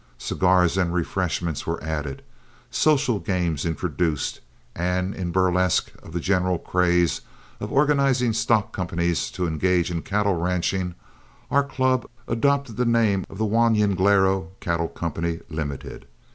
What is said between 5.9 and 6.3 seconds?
of the